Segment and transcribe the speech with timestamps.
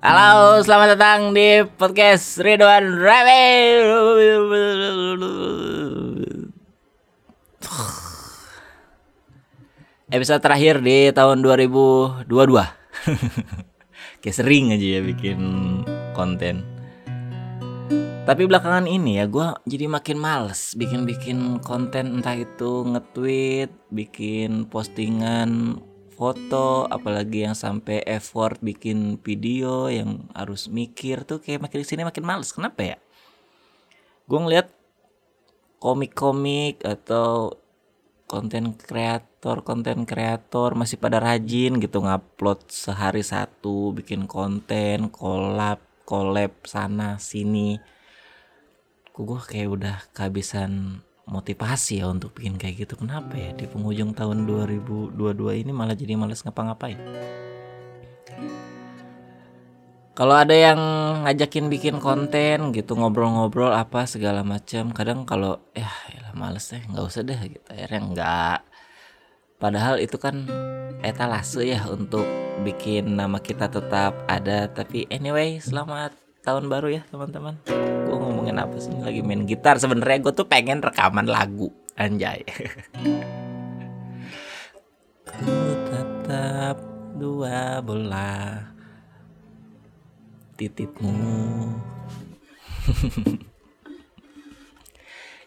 [0.00, 3.44] Halo, selamat datang di podcast Ridwan Rame.
[10.08, 12.24] Episode terakhir di tahun 2022.
[14.24, 15.40] Kayak sering aja ya bikin
[16.16, 16.64] konten.
[18.24, 25.76] Tapi belakangan ini ya gue jadi makin males bikin-bikin konten entah itu nge-tweet, bikin postingan
[26.20, 32.28] foto apalagi yang sampai effort bikin video yang harus mikir tuh kayak makin sini makin
[32.28, 32.52] males.
[32.52, 32.96] Kenapa ya?
[34.28, 34.68] Gue ngeliat
[35.80, 37.56] komik-komik atau
[38.28, 46.52] konten kreator konten kreator masih pada rajin gitu ngupload sehari satu bikin konten collab collab
[46.68, 47.80] sana sini.
[49.16, 52.98] Gue kayak udah kehabisan motivasi ya untuk bikin kayak gitu.
[52.98, 55.14] Kenapa ya di penghujung tahun 2022
[55.62, 56.98] ini malah jadi males ngapa-ngapain?
[60.18, 60.80] Kalau ada yang
[61.24, 67.06] ngajakin bikin konten gitu ngobrol-ngobrol apa segala macam kadang kalau ya ya males deh nggak
[67.06, 67.64] usah deh gitu.
[67.70, 68.58] Akhirnya nggak.
[69.56, 70.44] Padahal itu kan
[71.00, 72.26] etalase ya untuk
[72.66, 74.68] bikin nama kita tetap ada.
[74.68, 77.54] Tapi anyway selamat tahun baru ya teman-teman.
[78.10, 78.90] Gue ngomongin apa sih?
[78.90, 79.78] Lagi main gitar.
[79.78, 81.70] Sebenarnya gue tuh pengen rekaman lagu.
[81.94, 82.42] Anjay.
[85.22, 85.54] Ku
[85.86, 86.82] tetap
[87.14, 88.66] dua bola.
[90.58, 91.14] Titipmu.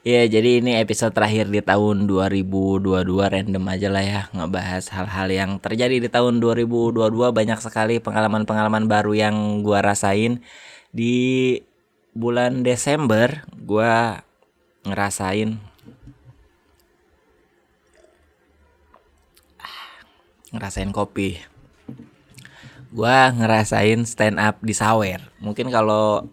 [0.04, 5.52] Ya jadi ini episode terakhir di tahun 2022 random aja lah ya ngebahas hal-hal yang
[5.64, 7.00] terjadi di tahun 2022
[7.32, 10.44] banyak sekali pengalaman-pengalaman baru yang gua rasain
[10.94, 11.58] di
[12.14, 14.22] bulan Desember gua
[14.86, 15.58] ngerasain
[20.54, 21.42] ngerasain kopi.
[22.94, 25.34] Gua ngerasain stand up di Sawer.
[25.42, 26.30] Mungkin kalau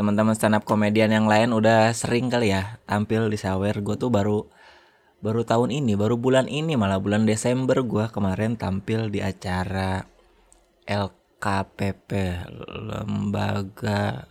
[0.00, 3.84] teman-teman stand up komedian yang lain udah sering kali ya tampil di Sawer.
[3.84, 4.48] Gue tuh baru
[5.20, 10.08] baru tahun ini baru bulan ini malah bulan Desember gue kemarin tampil di acara
[11.40, 12.10] LKPP
[12.68, 14.28] lembaga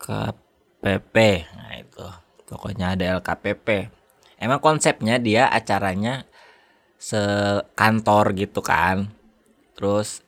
[0.00, 1.16] KPP
[1.52, 2.08] nah itu.
[2.48, 3.92] Pokoknya ada LKPP
[4.40, 6.24] emang konsepnya dia acaranya
[6.96, 9.12] sekantor gitu kan.
[9.76, 10.24] Terus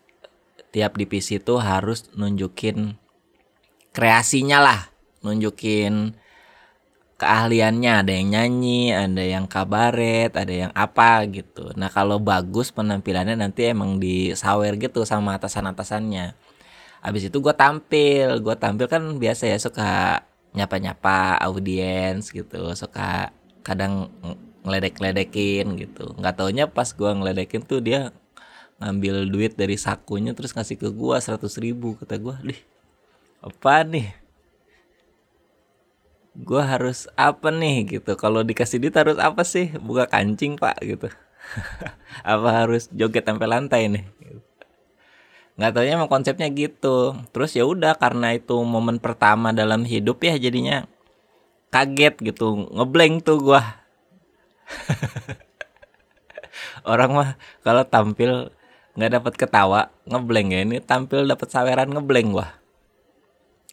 [0.69, 3.01] tiap divisi tuh harus nunjukin
[3.97, 4.81] kreasinya lah.
[5.25, 6.12] Nunjukin
[7.16, 11.72] keahliannya ada yang nyanyi ada yang kabaret ada yang apa gitu.
[11.72, 16.37] Nah kalau bagus penampilannya nanti emang disawer gitu sama atasan-atasannya.
[17.00, 20.21] Abis itu gue tampil gue tampil kan biasa ya suka
[20.53, 23.32] nyapa-nyapa audiens gitu suka
[23.65, 24.12] kadang
[24.69, 26.12] ngeledek-ledekin gitu.
[26.21, 28.12] Nggak taunya pas gue ngeledekin tuh dia
[28.76, 31.97] ngambil duit dari sakunya terus ngasih ke gue seratus ribu.
[31.97, 32.60] Kata gue dih
[33.41, 34.25] apa nih
[36.37, 37.99] gue harus apa nih?
[37.99, 38.13] gitu.
[38.21, 39.73] Kalau dikasih duit harus apa sih?
[39.81, 41.09] Buka kancing pak gitu.
[42.27, 44.05] Apa harus joget sampai lantai nih?
[45.57, 47.17] nggak taunya emang konsepnya gitu.
[47.33, 50.85] Terus ya udah karena itu momen pertama dalam hidup ya jadinya
[51.73, 52.69] kaget gitu.
[52.77, 53.57] Ngeblank tuh gue
[56.93, 57.31] orang mah
[57.65, 58.53] kalau tampil
[58.97, 60.61] nggak dapat ketawa ngeblank ya.
[60.69, 62.53] Ini tampil dapat saweran ngeblank wah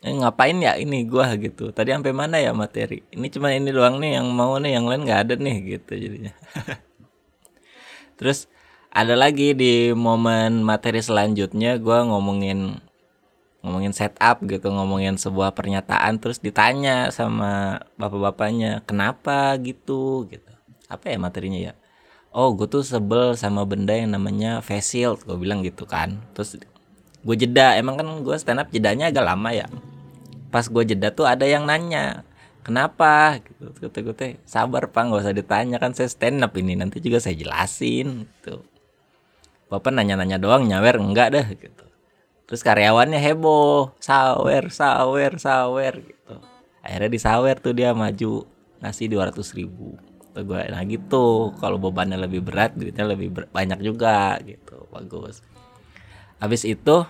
[0.04, 1.34] eh, ngapain ya ini gua?
[1.40, 1.72] Gitu.
[1.72, 3.02] Tadi sampai mana ya materi?
[3.16, 5.56] Ini cuma ini doang nih yang mau nih yang lain nggak ada nih.
[5.80, 6.34] Gitu jadinya.
[8.20, 8.52] Terus
[8.94, 12.78] ada lagi di momen materi selanjutnya gua ngomongin
[13.64, 19.56] ngomongin setup gitu ngomongin sebuah pernyataan terus ditanya sama bapak-bapaknya kenapa?
[19.56, 20.52] Gitu gitu.
[20.92, 21.74] Apa ya materinya ya?
[22.36, 26.20] Oh gue tuh sebel sama benda yang namanya face shield gue bilang gitu kan.
[26.36, 26.60] Terus
[27.24, 27.80] gue jeda.
[27.80, 29.68] Emang kan gue stand up jedanya agak lama ya
[30.54, 32.22] pas gue jeda tuh ada yang nanya
[32.64, 33.44] kenapa?
[33.44, 37.04] Gitu kata gue teh sabar pak nggak usah ditanya kan saya stand up ini nanti
[37.04, 38.26] juga saya jelasin.
[38.26, 38.64] Gitu.
[39.68, 40.98] Bapak nanya-nanya doang nyawer?
[40.98, 41.86] Enggak dah gitu.
[42.48, 46.36] Terus karyawannya heboh sawer sawer sawer gitu.
[46.84, 48.48] Akhirnya disawer tuh dia maju
[48.80, 50.00] ngasih dua ratus ribu.
[50.34, 55.44] Tuh gue nah gitu kalau bebannya lebih berat duitnya lebih ber banyak juga gitu bagus.
[56.38, 57.08] Habis itu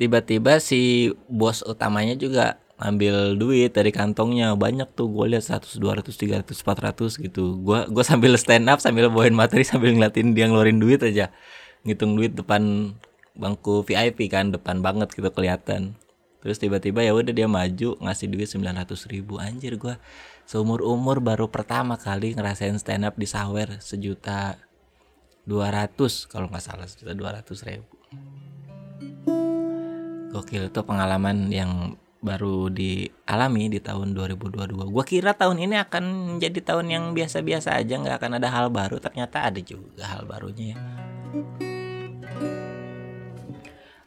[0.00, 4.56] tiba-tiba si bos utamanya juga ambil duit dari kantongnya.
[4.56, 7.60] Banyak tuh gue lihat 100 200 300 400 gitu.
[7.60, 11.28] Gue gue sambil stand up sambil bawain materi sambil ngeliatin dia ngeluarin duit aja.
[11.84, 12.96] Ngitung duit depan
[13.36, 16.00] bangku VIP kan depan banget gitu kelihatan.
[16.40, 19.36] Terus tiba-tiba ya udah dia maju ngasih duit 900 ribu.
[19.36, 20.00] Anjir gue
[20.48, 24.56] seumur umur baru pertama kali ngerasain stand up di sawer sejuta
[25.44, 25.92] 200
[26.32, 28.00] kalau nggak salah sejuta 200 ribu
[30.30, 36.60] gokil itu pengalaman yang baru dialami di tahun 2022 gua kira tahun ini akan menjadi
[36.60, 39.00] tahun yang biasa-biasa aja nggak akan ada hal baru.
[39.00, 40.78] Ternyata ada juga hal barunya ya.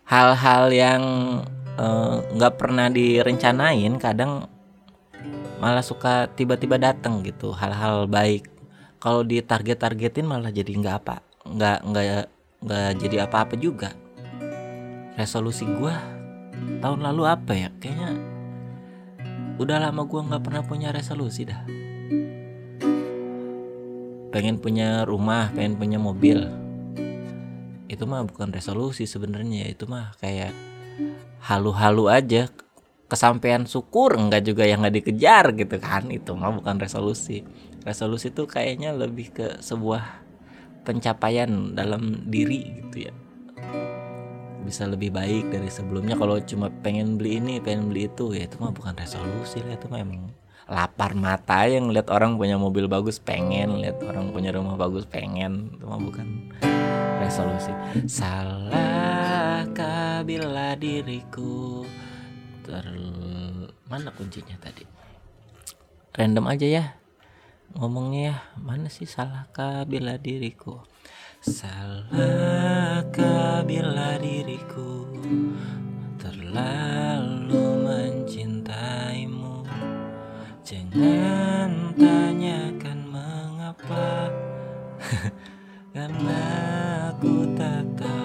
[0.05, 1.03] Hal-hal yang
[1.73, 4.45] eh, nggak uh, pernah direncanain kadang
[5.57, 7.49] malah suka tiba-tiba datang gitu.
[7.49, 8.45] Hal-hal baik.
[9.01, 12.05] Kalau ditarget-targetin malah jadi nggak apa nggak nggak
[12.63, 13.91] nggak jadi apa-apa juga.
[15.17, 16.12] Resolusi gue
[16.83, 17.69] tahun lalu apa ya?
[17.79, 18.11] Kayaknya
[19.61, 21.63] udah lama gue nggak pernah punya resolusi dah.
[24.33, 26.43] Pengen punya rumah pengen punya mobil.
[27.87, 30.51] Itu mah bukan resolusi sebenarnya itu mah kayak
[31.45, 32.49] halu-halu aja.
[33.07, 37.45] Kesampaian syukur enggak juga yang nggak dikejar gitu kan itu mah bukan resolusi.
[37.85, 40.23] Resolusi itu kayaknya lebih ke sebuah
[40.83, 43.13] pencapaian dalam diri gitu ya
[44.63, 46.15] bisa lebih baik dari sebelumnya.
[46.15, 49.91] Kalau cuma pengen beli ini pengen beli itu ya itu mah bukan resolusi lah itu
[49.91, 50.31] mah emang
[50.63, 55.75] lapar mata yang lihat orang punya mobil bagus pengen lihat orang punya rumah bagus pengen.
[55.75, 56.49] Itu mah bukan
[57.19, 57.75] resolusi.
[58.07, 59.03] Salah
[60.23, 61.83] bila diriku
[62.63, 62.87] ter
[63.91, 64.87] mana kuncinya tadi?
[66.15, 66.83] Random aja ya
[67.75, 68.35] ngomongnya ya.
[68.55, 70.79] Mana sih salahkah bila diriku
[71.43, 72.07] Salahkah
[73.67, 75.11] bila diriku
[76.15, 79.67] terlalu mencintaimu?
[80.63, 84.31] Jangan tanyakan mengapa
[85.91, 86.39] Karena
[87.11, 88.23] aku tak tahu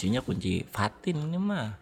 [0.00, 1.76] kuncinya kunci fatin ini mah.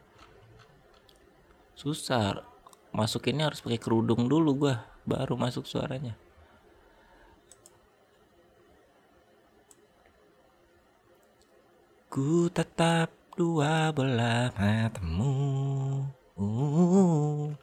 [1.79, 2.43] Susah.
[2.91, 6.19] Masukinnya harus pakai kerudung dulu gua baru masuk suaranya.
[12.11, 16.11] Ku tetap dua belah matamu.
[16.35, 17.55] Uh.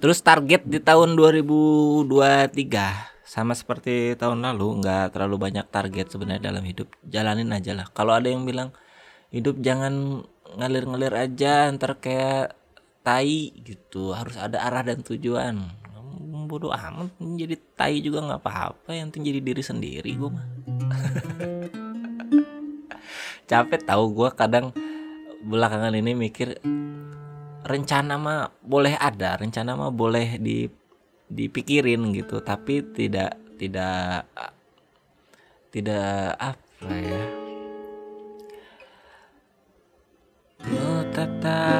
[0.00, 6.66] terus target di tahun 2023 sama seperti tahun lalu nggak terlalu banyak target sebenarnya dalam
[6.66, 6.90] hidup.
[7.06, 7.86] Jalanin aja lah.
[7.94, 8.74] Kalau ada yang bilang
[9.30, 10.26] hidup jangan
[10.58, 12.58] ngalir-ngalir aja ntar kayak
[13.06, 14.10] tai gitu.
[14.18, 15.62] Harus ada arah dan tujuan.
[16.50, 18.98] Bodoh amat jadi tai juga nggak apa-apa.
[18.98, 20.46] Yang penting jadi diri sendiri gue mah.
[23.50, 24.74] Capek tahu gue kadang
[25.46, 26.58] belakangan ini mikir
[27.62, 30.79] rencana mah boleh ada rencana mah boleh di
[31.30, 34.26] dipikirin gitu tapi tidak tidak
[35.70, 37.22] tidak apa ya.
[41.10, 41.79] Tetap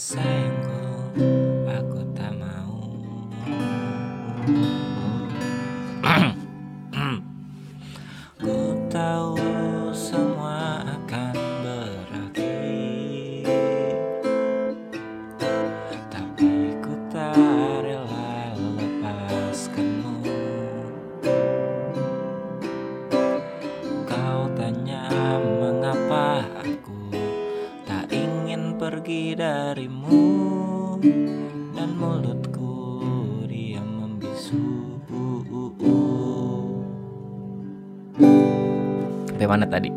[0.00, 0.77] oh
[29.08, 30.20] pergi darimu
[31.72, 33.00] dan mulutku
[33.48, 34.60] diam membisu.
[39.32, 39.88] Sampai mana tadi?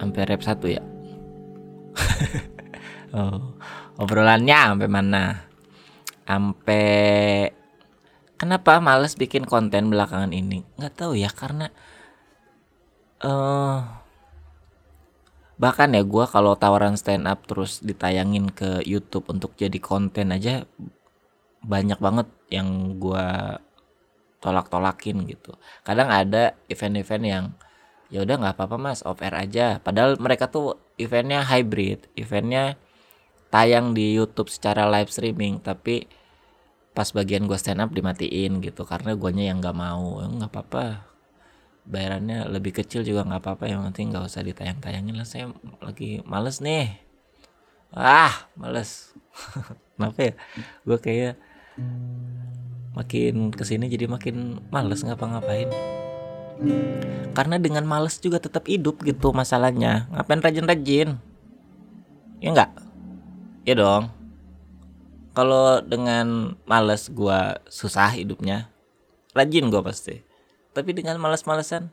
[0.00, 0.80] Sampai rap satu ya?
[3.12, 3.52] Oh,
[4.00, 5.44] obrolannya sampai mana?
[6.24, 6.88] Sampai
[8.40, 10.64] kenapa males bikin konten belakangan ini?
[10.80, 11.68] Nggak tahu ya karena
[13.20, 14.05] uh,
[15.56, 20.68] bahkan ya gue kalau tawaran stand up terus ditayangin ke YouTube untuk jadi konten aja
[21.64, 23.26] banyak banget yang gue
[24.44, 25.56] tolak-tolakin gitu.
[25.82, 27.44] Kadang ada event-event yang
[28.12, 29.80] ya udah nggak apa-apa mas off air aja.
[29.80, 32.76] Padahal mereka tuh eventnya hybrid eventnya
[33.48, 36.06] tayang di YouTube secara live streaming tapi
[36.92, 40.20] pas bagian gue stand up dimatiin gitu karena guanya yang nggak mau.
[40.20, 41.15] Nggak apa-apa
[41.86, 45.26] bayarannya lebih kecil juga nggak apa-apa yang penting nggak usah ditayang-tayangin lah.
[45.26, 46.98] Saya lagi males nih.
[47.94, 49.14] Ah males.
[49.96, 50.32] Kenapa ya
[50.84, 51.34] gue kayak
[52.96, 55.70] makin ke sini jadi makin males ngapa-ngapain.
[57.36, 60.08] Karena dengan males juga tetap hidup gitu masalahnya.
[60.10, 61.20] Ngapain rajin-rajin?
[62.40, 62.86] Ya enggak
[63.66, 64.14] ya dong.
[65.36, 68.72] Kalau dengan males gua susah hidupnya
[69.36, 70.24] rajin gua pasti
[70.76, 71.88] tapi dengan males-malesan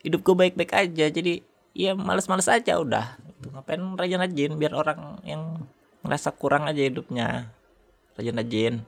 [0.00, 1.12] hidup gua baik-baik aja.
[1.12, 1.44] Jadi
[1.76, 3.20] ya males-males aja udah.
[3.44, 5.60] Ngapain rajin-rajin biar orang yang
[6.00, 7.52] ngerasa kurang aja hidupnya.
[8.16, 8.80] Rajin-rajin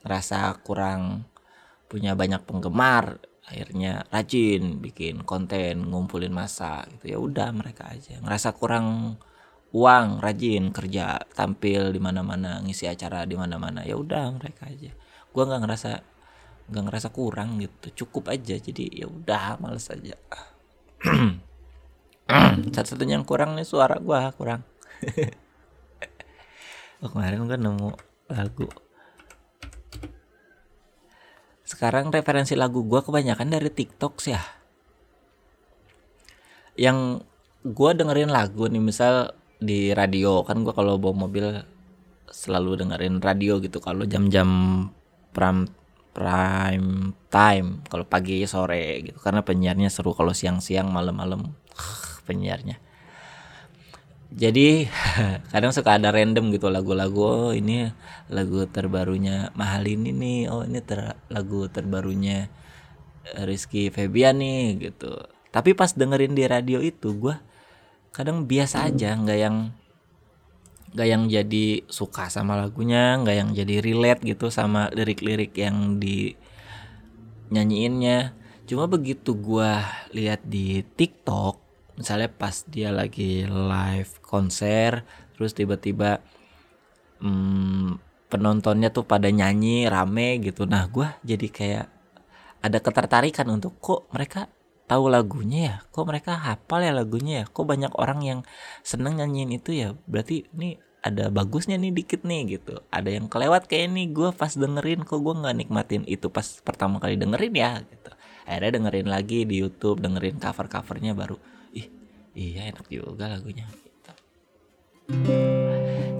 [0.00, 1.28] ngerasa kurang
[1.92, 7.14] punya banyak penggemar akhirnya rajin bikin konten ngumpulin masa gitu.
[7.14, 8.18] Ya udah mereka aja.
[8.18, 9.18] Ngerasa kurang
[9.70, 13.86] uang rajin kerja tampil di mana-mana ngisi acara di mana-mana.
[13.86, 14.90] Ya udah mereka aja.
[15.30, 15.90] Gua nggak ngerasa
[16.70, 18.04] nggak ngerasa kurang gitu.
[18.04, 18.58] Cukup aja.
[18.58, 20.14] Jadi ya udah males aja.
[22.74, 24.62] Satu-satunya yang kurang nih suara gua kurang.
[27.04, 27.92] Oh, kemarin gua nemu
[28.32, 28.72] lagu.
[31.66, 34.42] Sekarang referensi lagu gue kebanyakan dari TikTok sih ya.
[36.78, 37.26] Yang
[37.66, 41.58] gue dengerin lagu nih misal di radio kan gue kalau bawa mobil
[42.30, 43.82] selalu dengerin radio gitu.
[43.82, 44.48] Kalau jam-jam
[45.34, 45.66] prime
[46.16, 49.20] prime time kalau pagi sore gitu.
[49.20, 51.52] Karena penyiarnya seru kalau siang-siang malam-malam
[52.26, 52.80] penyiarnya.
[54.32, 54.88] Jadi
[55.52, 57.92] kadang suka ada random gitu lagu-lagu oh ini
[58.32, 62.48] lagu terbarunya mahal ini nih oh ini ter lagu terbarunya
[63.44, 65.12] Rizky Febian nih gitu.
[65.52, 67.36] Tapi pas dengerin di radio itu gue
[68.16, 69.76] kadang biasa aja nggak yang
[70.96, 76.32] nggak yang jadi suka sama lagunya nggak yang jadi relate gitu sama lirik-lirik yang di
[77.52, 78.32] nyanyiinnya
[78.64, 79.70] cuma begitu gue
[80.16, 81.60] lihat di TikTok
[82.00, 85.04] misalnya pas dia lagi live konser
[85.36, 86.24] terus tiba-tiba
[87.20, 90.66] hmm, penontonnya tuh pada nyanyi rame gitu.
[90.66, 91.86] Nah gue jadi kayak
[92.60, 94.50] ada ketertarikan untuk kok mereka
[94.90, 95.76] tahu lagunya ya?
[95.90, 97.44] Kok mereka hafal ya lagunya ya?
[97.46, 98.40] Kok banyak orang yang
[98.82, 99.94] seneng nyanyiin itu ya?
[100.08, 104.50] Berarti ini ada bagusnya nih dikit nih gitu ada yang kelewat kayak ini gue pas
[104.50, 108.10] dengerin kok gue nggak nikmatin itu pas pertama kali dengerin ya gitu
[108.46, 111.38] akhirnya dengerin lagi di YouTube dengerin cover covernya baru
[112.36, 114.12] iya enak juga lagunya gitu.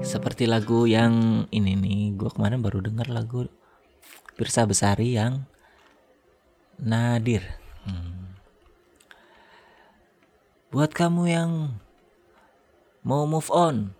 [0.00, 3.45] seperti lagu yang ini nih gue kemarin baru denger lagu
[4.37, 5.45] Pirsa Besari yang
[6.81, 7.45] Nadir
[7.85, 8.40] hmm.
[10.73, 11.52] buat kamu yang
[13.05, 13.93] mau move on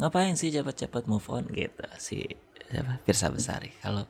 [0.00, 2.26] ngapain sih cepat-cepat move on gitu si
[2.70, 4.08] siapa Pirsa Besari kalau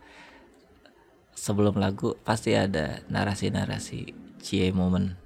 [1.36, 5.24] sebelum lagu pasti ada narasi-narasi cie momen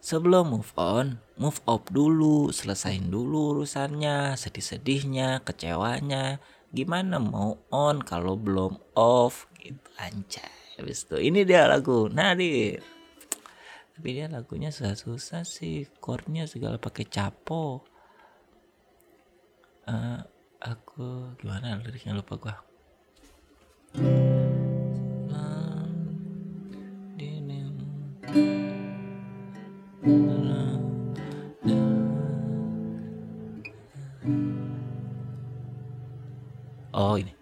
[0.00, 6.40] Sebelum move on, move up dulu, selesain dulu urusannya, sedih-sedihnya, kecewanya.
[6.72, 10.48] Gimana mau on kalau belum off gitu anjay.
[10.80, 12.80] Habis itu ini dia lagu Nadir.
[13.92, 17.84] Tapi dia lagunya susah-susah sih, chordnya segala pakai capo.
[19.90, 20.22] Uh,
[20.62, 22.54] aku gimana liriknya lupa gua.
[36.94, 37.39] Oh ini.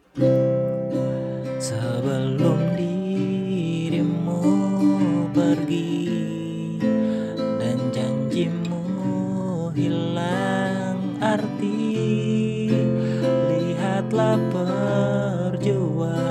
[14.39, 16.28] Lihatlah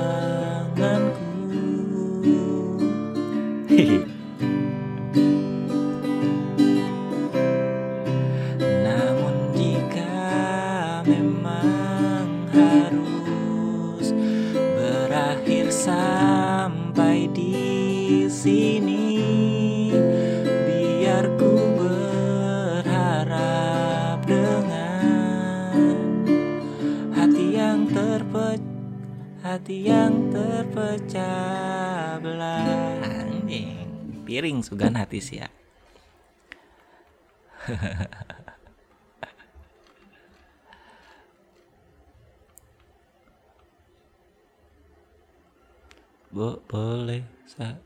[34.28, 35.48] piring sugan hati ya.
[46.36, 47.80] Bu, boleh sa.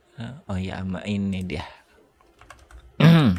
[0.49, 1.61] Oh ya sama ini dia.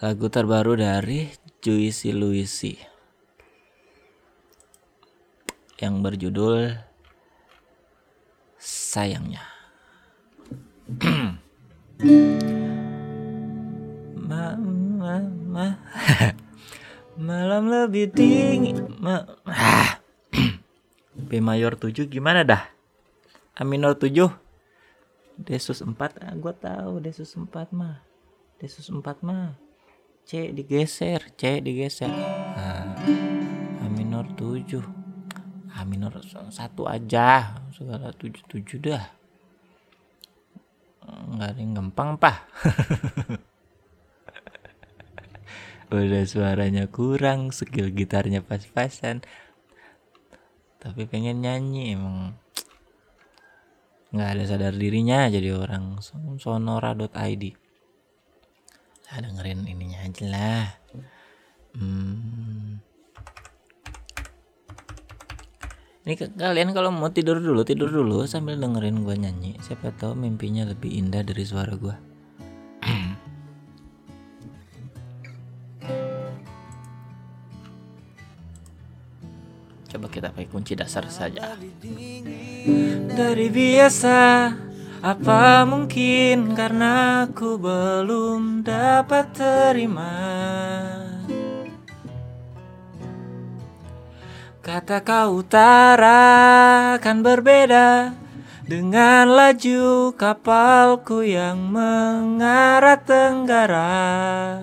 [0.00, 2.76] Lagu terbaru dari Juicy Luisi
[5.76, 6.72] yang berjudul
[8.66, 9.46] sayangnya.
[14.18, 15.66] Ma, ma, ma.
[17.16, 20.02] malam lebih dingin ma, ah.
[21.16, 22.68] B mayor 7 gimana dah?
[23.56, 24.12] A minor 7
[25.40, 28.04] Desus 4 ah, gua tahu Desus 4 mah.
[28.60, 29.56] Desus 4 mah
[30.26, 32.10] C digeser C digeser.
[32.10, 32.98] Nah,
[33.80, 35.05] A minor 7
[35.76, 36.50] A minor 1
[36.88, 39.04] aja segala 7 7 dah.
[41.06, 42.36] Nggak ada yang gampang pak.
[45.92, 49.22] Udah suaranya kurang skill gitarnya pas-pasan.
[50.82, 52.34] Tapi pengen nyanyi emang.
[54.10, 56.00] Nggak ada sadar dirinya jadi orang
[56.40, 57.66] sonora.id
[59.06, 60.66] lah dengerin ininya aja lah
[66.06, 69.52] ini kalian kalau mau tidur dulu tidur dulu sambil dengerin gue nyanyi.
[69.58, 72.16] Siapa tahu mimpinya lebih indah dari suara gue
[79.96, 81.56] coba kita pakai kunci dasar saja.
[83.16, 84.52] Dari biasa
[85.00, 90.12] apa mungkin karena aku belum dapat terima
[94.76, 98.12] Kata kau utara kan berbeda
[98.60, 104.60] Dengan laju kapalku yang mengarah tenggara.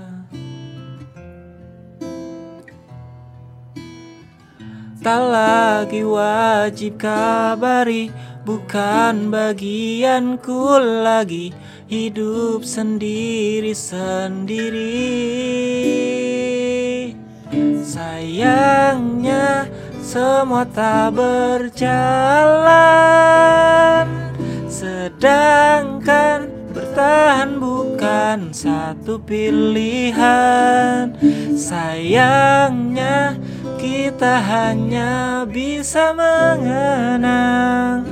[5.01, 8.13] Tak lagi wajib kabari
[8.46, 11.58] Bukan bagianku lagi.
[11.89, 14.93] Hidup sendiri-sendiri.
[17.82, 18.73] Sayangnya
[20.13, 21.82] semua tak berjalan.
[24.69, 31.17] Sedangkan bertahan bukan satu pilihan.
[31.58, 33.41] Sayangnya
[33.82, 38.06] kita hanya bisa mengenang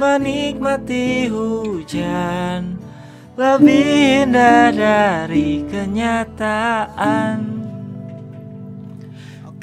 [0.00, 2.80] menikmati hujan.
[3.36, 7.53] Lebih indah dari kenyataan.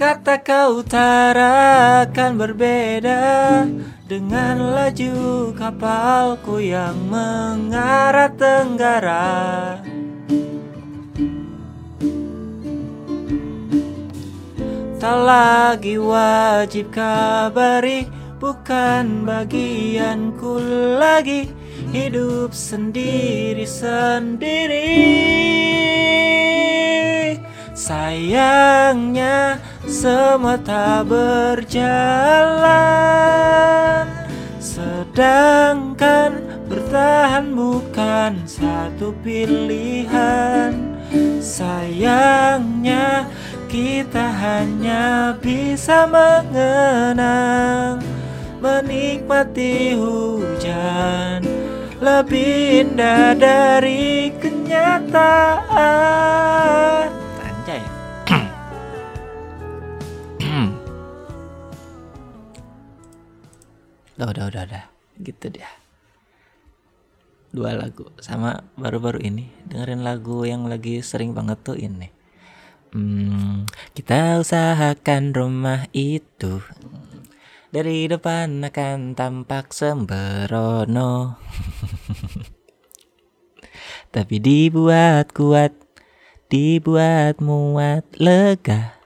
[0.01, 3.69] Kata kau utara kan berbeda
[4.09, 9.77] dengan laju kapalku yang mengarah tenggara.
[14.97, 18.09] Tak lagi wajib kabari
[18.41, 20.57] bukan bagianku
[20.97, 21.45] lagi
[21.93, 24.97] hidup sendiri-sendiri
[27.81, 29.57] sayangnya
[29.89, 31.65] semua tak berjalan.
[34.61, 40.77] Sedangkan bertahan bukan satu pilihan.
[41.41, 43.25] Sayangnya
[43.65, 47.97] kita hanya bisa mengenang
[48.61, 51.41] menikmati hujan.
[51.97, 55.61] Lebih indah dari kenyataan.
[64.21, 64.85] Udah, udah, udah, udah.
[65.17, 65.73] Gitu deh.
[67.51, 72.07] Dua lagu sama baru-baru ini dengerin lagu yang lagi sering banget tuh ini.
[72.91, 73.63] Hmm,
[73.95, 76.59] kita usahakan rumah itu
[77.71, 81.39] dari depan akan tampak sembrono
[84.13, 85.71] Tapi dibuat kuat
[86.51, 88.99] Dibuat muat lega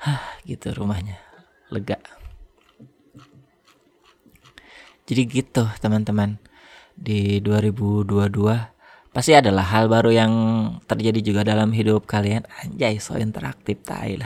[0.00, 1.20] Hah gitu rumahnya
[1.68, 2.00] Lega
[5.06, 6.38] Jadi gitu teman-teman.
[6.92, 8.72] Di 2022
[9.12, 10.32] Pasti adalah hal baru yang
[10.88, 12.48] terjadi juga dalam hidup kalian.
[12.64, 14.16] Anjay so interaktif tai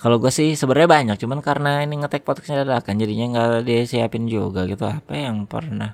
[0.00, 4.64] kalau gue sih sebenarnya banyak cuman karena ini ngetek podcastnya dadakan jadinya nggak disiapin juga
[4.64, 4.88] gitu.
[4.88, 5.92] Apa yang pernah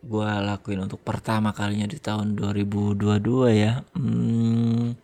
[0.00, 3.84] gue lakuin untuk pertama kalinya di tahun 2022 ya?
[3.92, 4.96] Hmm,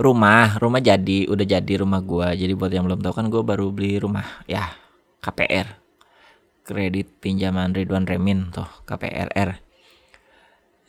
[0.00, 0.56] rumah.
[0.56, 4.00] Rumah jadi udah jadi rumah gue jadi buat yang belum tahu kan gue baru beli
[4.00, 4.24] rumah.
[4.48, 4.72] Ya
[5.20, 5.78] KPR
[6.62, 9.68] kredit pinjaman Ridwan Remin tuh KPRR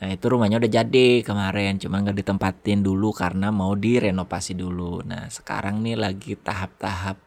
[0.00, 5.04] Nah itu rumahnya udah jadi kemarin, cuman nggak ditempatin dulu karena mau direnovasi dulu.
[5.04, 7.20] Nah sekarang nih lagi tahap-tahap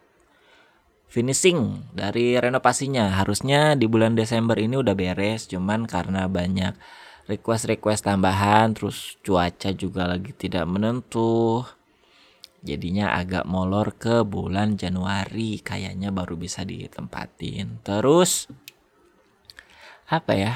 [1.05, 3.13] finishing dari renovasinya.
[3.13, 6.73] Harusnya di bulan Desember ini udah beres, cuman karena banyak
[7.29, 11.61] request-request tambahan, terus cuaca juga lagi tidak menentu.
[12.63, 17.83] Jadinya agak molor ke bulan Januari kayaknya baru bisa ditempatin.
[17.83, 18.47] Terus
[20.07, 20.55] apa ya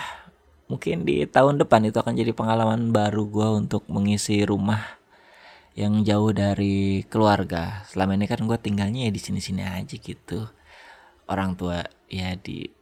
[0.72, 4.98] mungkin di tahun depan itu akan jadi pengalaman baru gue untuk mengisi rumah
[5.78, 7.86] yang jauh dari keluarga.
[7.92, 10.48] Selama ini kan gue tinggalnya ya di sini-sini aja gitu.
[11.28, 12.77] Orang tua ya di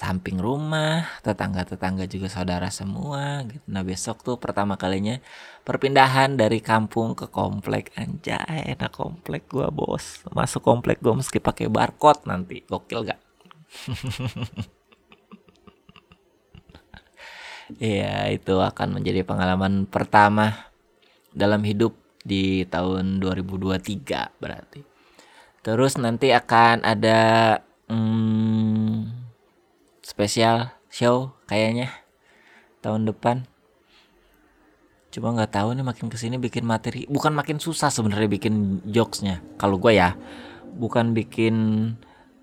[0.00, 3.60] samping rumah tetangga-tetangga juga saudara semua gitu.
[3.68, 5.20] Nah besok tuh pertama kalinya
[5.68, 7.92] perpindahan dari kampung ke komplek.
[8.00, 10.24] Anjay enak komplek gue bos.
[10.32, 12.64] Masuk komplek gue meski pakai barcode nanti.
[12.64, 13.20] Gokil gak?
[17.78, 20.74] Iya, itu akan menjadi pengalaman pertama
[21.30, 21.94] dalam hidup
[22.26, 24.82] di tahun 2023 berarti.
[25.62, 27.20] Terus nanti akan ada
[27.86, 29.19] hmm,
[30.10, 31.94] spesial show kayaknya
[32.82, 33.46] tahun depan.
[35.14, 39.42] Cuma nggak tahu nih makin ke sini bikin materi, bukan makin susah sebenarnya bikin jokesnya.
[39.58, 40.14] Kalau gue ya,
[40.78, 41.54] bukan bikin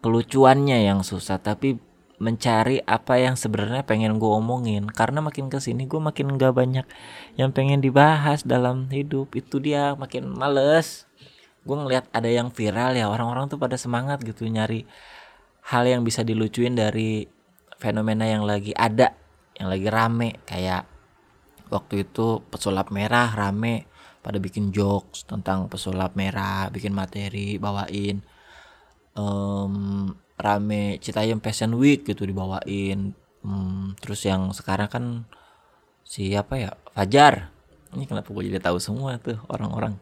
[0.03, 1.79] kelucuannya yang susah, tapi
[2.17, 6.85] mencari apa yang sebenarnya pengen gue omongin karena makin ke sini gue makin gak banyak
[7.37, 11.05] yang pengen dibahas dalam hidup itu dia makin males
[11.61, 14.89] gue ngeliat ada yang viral ya orang-orang tuh pada semangat gitu nyari
[15.69, 17.29] hal yang bisa dilucuin dari
[17.77, 19.13] fenomena yang lagi ada
[19.57, 20.85] yang lagi rame kayak
[21.73, 23.89] waktu itu pesulap merah rame
[24.21, 28.21] pada bikin jokes tentang pesulap merah bikin materi bawain
[29.17, 33.17] um, rame Citayam Fashion Week gitu dibawain.
[33.41, 35.25] Hmm, terus yang sekarang kan
[36.05, 37.49] siapa ya Fajar.
[37.97, 39.97] Ini kenapa gue jadi tahu semua tuh orang-orang?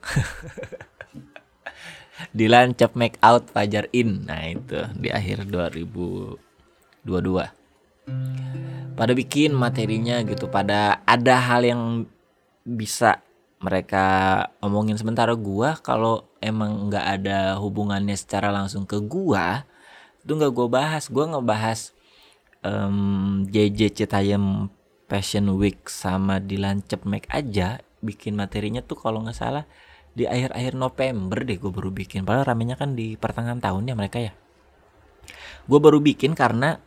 [2.37, 4.27] Dilan Cap Make Out Fajar In.
[4.27, 7.64] Nah itu di akhir 2022
[8.95, 11.81] pada bikin materinya gitu pada ada hal yang
[12.63, 13.21] bisa
[13.59, 14.05] mereka
[14.61, 14.95] omongin.
[14.95, 19.65] Sementara gua kalau emang nggak ada hubungannya secara langsung ke gua
[20.25, 21.05] itu nggak gue bahas.
[21.07, 21.93] Gue ngebahas
[22.65, 24.73] um, JJ Citayam
[25.05, 27.79] Fashion Week sama Dilan Make aja.
[28.01, 29.69] Bikin materinya tuh kalau nggak salah
[30.17, 32.25] di akhir-akhir November deh gue baru bikin.
[32.25, 34.33] Padahal ramenya kan di pertengahan tahun ya mereka ya.
[35.69, 36.81] Gue baru bikin karena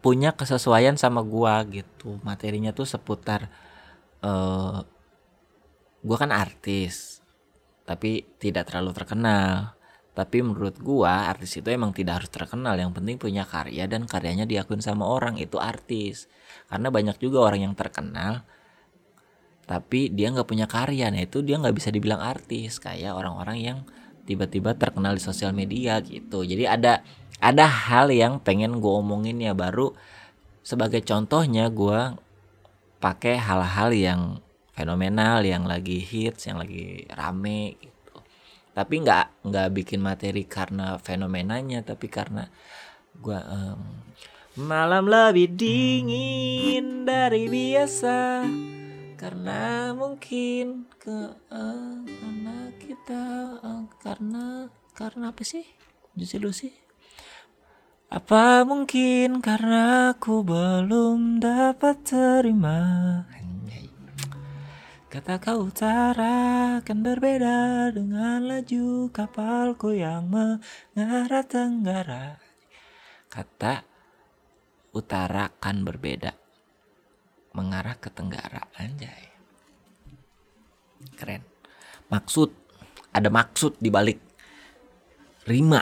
[0.00, 2.18] punya kesesuaian sama gue gitu.
[2.22, 3.48] Materinya tuh seputar
[4.22, 4.82] uh,
[6.06, 7.20] gue kan artis
[7.86, 9.78] tapi tidak terlalu terkenal.
[10.16, 14.48] Tapi menurut gua artis itu emang tidak harus terkenal, yang penting punya karya dan karyanya
[14.48, 16.24] diakuin sama orang itu artis.
[16.72, 18.48] Karena banyak juga orang yang terkenal
[19.66, 22.78] tapi dia nggak punya karya, nah itu dia nggak bisa dibilang artis.
[22.78, 23.78] Kayak orang-orang yang
[24.24, 26.46] tiba-tiba terkenal di sosial media gitu.
[26.46, 27.02] Jadi ada
[27.40, 29.92] ada hal yang pengen gue omongin ya baru
[30.66, 32.16] sebagai contohnya gue
[32.98, 34.20] pakai hal-hal yang
[34.76, 38.14] fenomenal yang lagi hits yang lagi rame gitu.
[38.76, 42.44] Tapi nggak nggak bikin materi karena fenomenanya tapi karena
[43.16, 43.80] gua um,
[44.60, 48.44] malam lebih dingin dari biasa.
[49.16, 53.24] Karena mungkin ke uh, karena kita
[53.64, 55.64] uh, karena karena apa sih?
[56.16, 56.85] Juicy Lucy
[58.06, 62.82] apa mungkin karena aku belum dapat terima
[65.16, 72.36] Kata kau utara kan berbeda dengan laju kapalku yang mengarah tenggara.
[73.32, 73.80] Kata
[74.92, 76.36] utara kan berbeda
[77.56, 79.32] mengarah ke tenggara anjay.
[81.16, 81.40] Keren.
[82.12, 82.52] Maksud
[83.08, 84.20] ada maksud di balik
[85.48, 85.80] rima.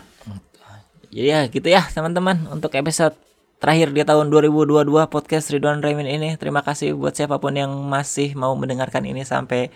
[1.14, 3.14] Jadi ya gitu ya teman-teman untuk episode
[3.62, 6.34] terakhir di tahun 2022 podcast Ridwan Remin ini.
[6.34, 9.70] Terima kasih buat siapa pun yang masih mau mendengarkan ini sampai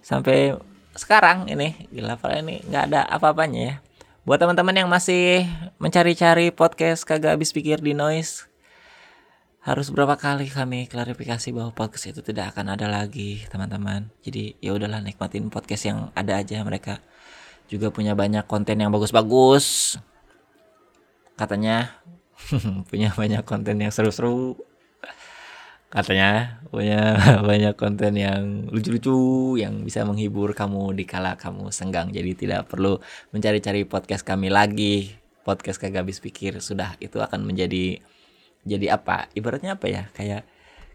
[0.00, 0.56] sampai
[0.96, 1.76] sekarang ini.
[1.92, 3.74] Gila para ini nggak ada apa-apanya ya.
[4.24, 5.44] Buat teman-teman yang masih
[5.76, 8.48] mencari-cari podcast kagak habis pikir di noise
[9.60, 14.74] harus berapa kali kami klarifikasi bahwa podcast itu tidak akan ada lagi teman-teman jadi ya
[14.74, 16.98] udahlah nikmatin podcast yang ada aja mereka
[17.70, 19.94] juga punya banyak konten yang bagus-bagus
[21.36, 22.02] katanya.
[22.90, 24.58] Punya banyak konten yang seru-seru.
[25.92, 27.20] Katanya punya
[27.52, 32.08] banyak konten yang lucu-lucu yang bisa menghibur kamu di kala kamu senggang.
[32.08, 32.96] Jadi tidak perlu
[33.36, 35.12] mencari-cari podcast kami lagi.
[35.44, 36.96] Podcast kagak habis pikir sudah.
[36.96, 38.00] Itu akan menjadi
[38.64, 39.28] jadi apa?
[39.36, 40.08] Ibaratnya apa ya?
[40.16, 40.48] Kayak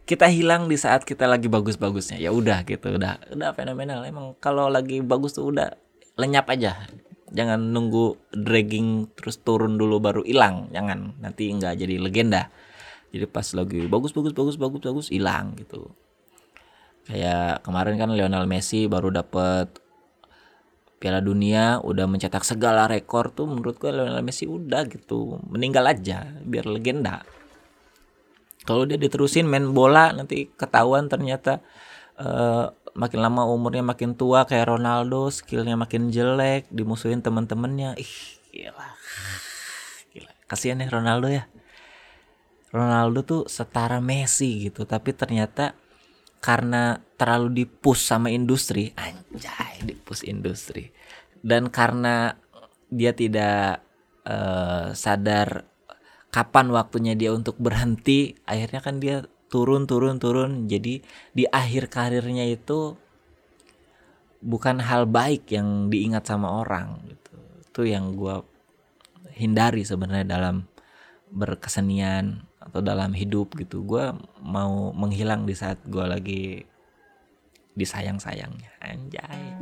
[0.10, 2.18] kita hilang di saat kita lagi bagus-bagusnya.
[2.18, 4.02] Ya udah gitu udah udah fenomenal.
[4.02, 5.78] Emang kalau lagi bagus tuh udah
[6.18, 6.90] lenyap aja
[7.32, 10.72] jangan nunggu dragging terus turun dulu baru hilang.
[10.72, 11.20] Jangan.
[11.20, 12.52] Nanti nggak jadi legenda.
[13.12, 15.92] Jadi pas lagi bagus bagus bagus bagus bagus hilang gitu.
[17.08, 19.80] Kayak kemarin kan Lionel Messi baru dapet
[20.98, 25.40] Piala Dunia udah mencetak segala rekor tuh menurut gue Lionel Messi udah gitu.
[25.48, 27.24] Meninggal aja biar legenda.
[28.68, 31.64] Kalau dia diterusin main bola nanti ketahuan ternyata
[32.20, 38.14] uh, makin lama umurnya makin tua kayak Ronaldo skillnya makin jelek dimusuhin teman-temannya ih
[38.50, 38.90] gila.
[40.10, 40.32] Gila.
[40.50, 41.46] Kasihan ya Ronaldo ya.
[42.74, 45.78] Ronaldo tuh setara Messi gitu tapi ternyata
[46.42, 50.90] karena terlalu dipush sama industri anjay dipush industri.
[51.38, 52.34] Dan karena
[52.90, 53.86] dia tidak
[54.26, 55.70] uh, sadar
[56.34, 60.52] kapan waktunya dia untuk berhenti akhirnya kan dia turun turun turun.
[60.68, 61.02] Jadi
[61.34, 62.96] di akhir karirnya itu
[64.44, 67.36] bukan hal baik yang diingat sama orang gitu.
[67.68, 68.44] Itu yang gue
[69.38, 70.66] hindari sebenarnya dalam
[71.32, 73.84] berkesenian atau dalam hidup gitu.
[73.84, 74.12] Gue
[74.44, 76.44] mau menghilang di saat gue lagi
[77.78, 79.54] disayang sayangnya anjay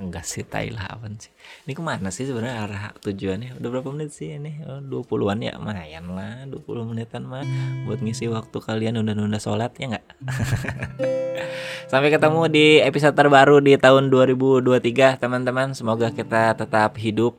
[0.00, 1.28] enggak sih tai apa sih.
[1.68, 3.60] Ini ke mana sih sebenarnya arah tujuannya?
[3.60, 4.64] Udah berapa menit sih ini?
[4.64, 5.60] Oh, 20-an ya?
[5.60, 7.44] Lumayan lah 20 menitan mah.
[7.84, 10.06] Buat ngisi waktu kalian nunda-nunda sholat ya nggak
[11.90, 15.76] sampai ketemu di episode terbaru di tahun 2023 teman-teman.
[15.76, 17.36] Semoga kita tetap hidup.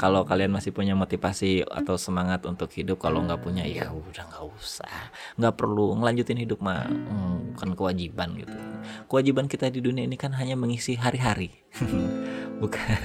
[0.00, 4.44] Kalau kalian masih punya motivasi atau semangat untuk hidup kalau nggak punya ya udah nggak
[4.58, 5.12] usah.
[5.34, 6.88] Nggak perlu ngelanjutin hidup mah.
[6.88, 8.56] Hmm, bukan kewajiban gitu.
[9.10, 11.50] Kewajiban kita di dunia ini kan hanya mengisi hari-hari
[12.62, 12.98] bukan.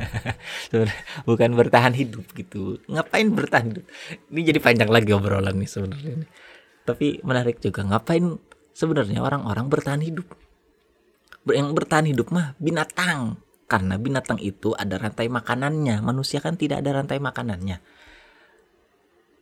[1.25, 2.77] Bukan bertahan hidup gitu.
[2.89, 3.85] Ngapain bertahan hidup?
[4.29, 6.27] Ini jadi panjang lagi obrolan nih sebenarnya
[6.87, 8.39] tapi menarik juga ngapain
[8.71, 10.31] sebenarnya orang-orang bertahan hidup?
[11.51, 13.43] Yang bertahan hidup mah binatang.
[13.67, 15.99] Karena binatang itu ada rantai makanannya.
[15.99, 17.83] Manusia kan tidak ada rantai makanannya.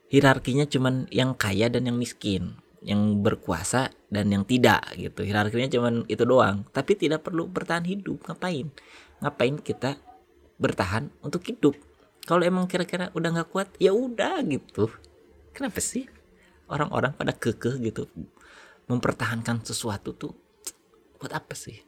[0.09, 5.25] Hierarkinya cuman yang kaya dan yang miskin, yang berkuasa dan yang tidak gitu.
[5.25, 8.21] Hierarkinya cuman itu doang, tapi tidak perlu bertahan hidup.
[8.29, 8.69] Ngapain?
[9.25, 9.97] Ngapain kita
[10.61, 11.73] bertahan untuk hidup?
[12.29, 14.93] Kalau emang kira-kira udah nggak kuat, ya udah gitu.
[15.49, 16.05] Kenapa sih
[16.69, 18.05] orang-orang pada kekeh gitu
[18.85, 20.33] mempertahankan sesuatu tuh
[21.17, 21.81] buat apa sih?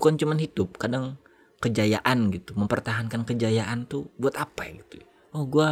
[0.00, 1.20] bukan cuman hidup kadang
[1.60, 5.04] kejayaan gitu mempertahankan kejayaan tuh buat apa gitu
[5.36, 5.70] oh gue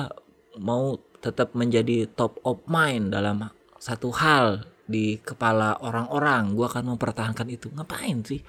[0.61, 3.48] mau tetap menjadi top of mind dalam
[3.79, 8.41] satu hal di kepala orang-orang gue akan mempertahankan itu ngapain sih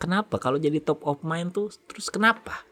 [0.00, 2.64] kenapa kalau jadi top of mind tuh terus kenapa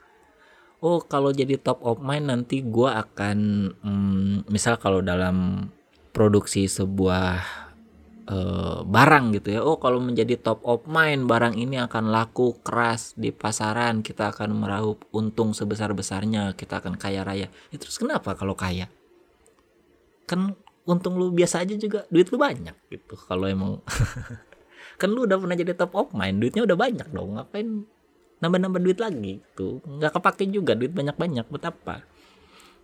[0.81, 3.39] oh kalau jadi top of mind nanti gue akan
[3.81, 5.69] hmm, misal kalau dalam
[6.17, 7.45] produksi sebuah
[8.31, 9.61] uh, barang gitu ya.
[9.63, 14.57] Oh, kalau menjadi top of mind barang ini akan laku keras di pasaran, kita akan
[14.57, 17.49] meraup untung sebesar-besarnya, kita akan kaya raya.
[17.71, 18.91] Ya, terus kenapa kalau kaya?
[20.27, 23.15] Kan untung lu biasa aja juga, duit lu banyak gitu.
[23.19, 23.83] Kalau emang
[25.01, 27.37] kan lu udah pernah jadi top of mind, duitnya udah banyak dong.
[27.37, 27.85] Ngapain
[28.41, 29.83] nambah-nambah duit lagi gitu?
[29.85, 32.07] Nggak kepake juga duit banyak-banyak buat apa?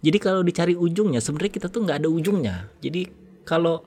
[0.02, 2.66] Jadi kalau dicari ujungnya, sebenarnya kita tuh nggak ada ujungnya.
[2.82, 3.06] Jadi
[3.46, 3.86] kalau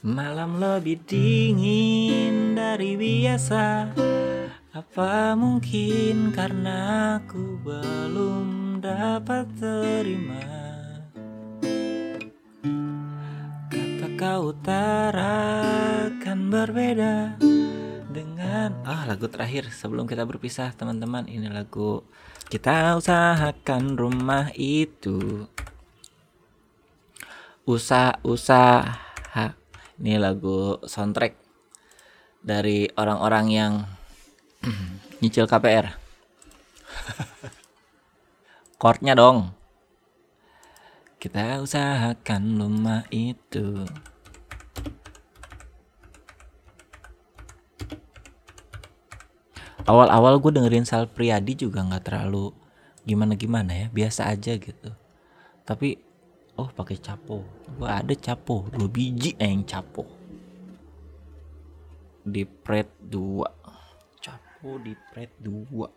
[0.00, 3.92] Malam lebih dingin dari biasa
[4.72, 10.69] Apa mungkin karena aku belum dapat terima
[13.70, 15.36] Kata kau utara
[16.20, 17.40] kan berbeda
[18.10, 22.04] dengan ah lagu terakhir sebelum kita berpisah teman-teman ini lagu
[22.52, 25.48] kita usahakan rumah itu
[27.64, 29.00] usah usaha
[30.00, 31.36] ini lagu soundtrack
[32.40, 33.72] dari orang-orang yang
[35.20, 35.92] nyicil KPR.
[38.80, 39.59] Chordnya dong.
[41.20, 43.84] Kita usahakan rumah itu.
[49.84, 52.56] Awal-awal gue dengerin Sal Priadi juga nggak terlalu
[53.04, 54.90] gimana-gimana ya, biasa aja gitu.
[55.68, 56.00] Tapi
[56.60, 57.40] oh pakai capo
[57.80, 60.04] gua ada capo dua biji yang capo
[62.20, 63.48] di pret dua
[64.20, 65.88] capo di pret dua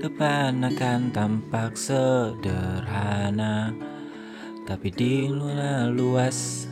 [0.00, 3.72] depan akan tampak sederhana
[4.64, 6.70] tapi di luar luas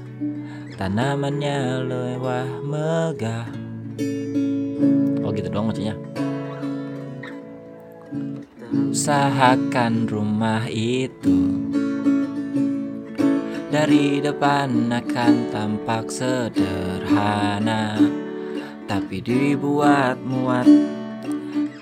[0.79, 3.51] Tanamannya lewah megah.
[5.27, 5.98] Oh gitu dong maksudnya?
[8.70, 11.66] Usahakan rumah itu
[13.79, 17.95] dari depan akan tampak sederhana
[18.91, 20.67] Tapi dibuat muat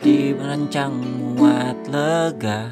[0.05, 2.69] Dirancang muat lega.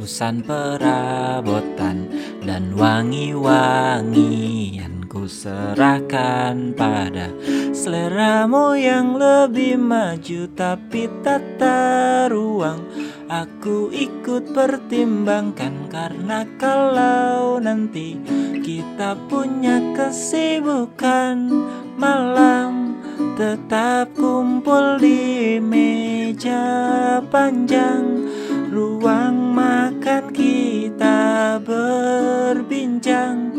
[0.00, 2.08] Lusan perabotan
[2.40, 7.28] dan wangi-wangian Ku serahkan pada
[7.76, 12.80] seleramu yang lebih maju Tapi tata ruang
[13.26, 18.14] Aku ikut pertimbangkan Karena kalau nanti
[18.62, 21.50] kita punya kesibukan
[21.98, 22.94] Malam
[23.34, 28.30] tetap kumpul di meja panjang.
[28.70, 33.50] Ruang makan kita berbincang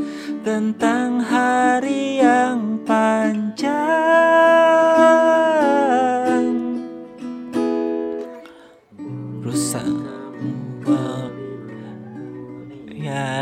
[0.47, 3.67] Tentang hari yang panjang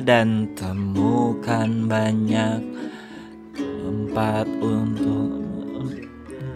[0.01, 2.59] dan temukan banyak
[3.55, 5.43] tempat untuk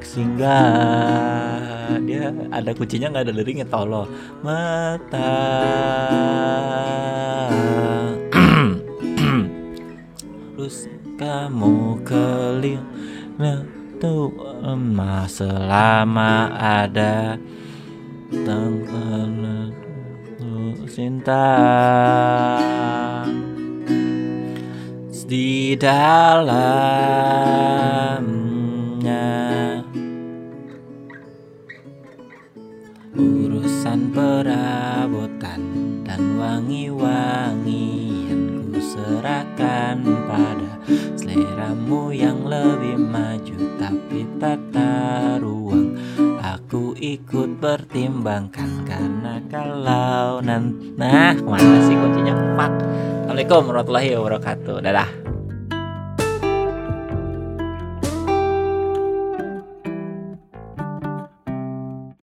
[0.04, 2.00] singgah.
[2.04, 4.10] Dia ada kuncinya nggak ada liringnya tolong
[4.46, 5.36] mata
[10.54, 10.86] terus
[11.22, 12.84] kamu keling
[14.00, 14.32] tuh
[14.64, 17.36] emas selama ada
[18.32, 19.32] tanggal
[20.90, 21.46] cinta
[25.30, 26.58] di dalamnya.
[33.14, 35.62] Urusan perabotan
[36.02, 40.82] dan wangi-wangian ku serahkan pada
[41.14, 45.94] seleramu yang lebih maju tapi tata ruang
[46.50, 52.34] aku ikut pertimbangkan karena kalau nanti nah mana sih kuncinya?
[52.58, 52.74] Fuck
[53.30, 54.76] Assalamualaikum warahmatullahi wabarakatuh.
[54.82, 55.29] Dadah